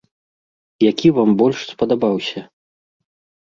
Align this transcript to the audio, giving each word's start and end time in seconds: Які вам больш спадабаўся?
Які 0.91 1.11
вам 1.19 1.29
больш 1.43 1.59
спадабаўся? 1.75 2.39